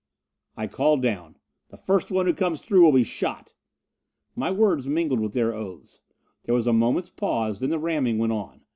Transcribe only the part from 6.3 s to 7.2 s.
There was a moment's